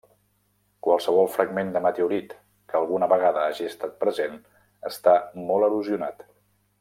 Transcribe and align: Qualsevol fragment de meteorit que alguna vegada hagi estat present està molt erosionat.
Qualsevol 0.87 1.27
fragment 1.33 1.69
de 1.75 1.81
meteorit 1.87 2.33
que 2.71 2.79
alguna 2.81 3.11
vegada 3.13 3.45
hagi 3.51 3.69
estat 3.73 3.95
present 4.05 4.37
està 4.93 5.17
molt 5.53 5.69
erosionat. 5.73 6.27